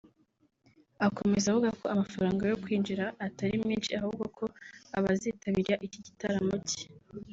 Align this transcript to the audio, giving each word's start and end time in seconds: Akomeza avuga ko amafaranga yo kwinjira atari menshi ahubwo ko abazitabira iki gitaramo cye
Akomeza 1.07 1.45
avuga 1.49 1.69
ko 1.79 1.85
amafaranga 1.93 2.43
yo 2.51 2.59
kwinjira 2.63 3.05
atari 3.27 3.55
menshi 3.67 3.91
ahubwo 3.99 4.23
ko 4.37 4.45
abazitabira 4.97 5.73
iki 5.85 5.99
gitaramo 6.07 6.55
cye 6.69 6.83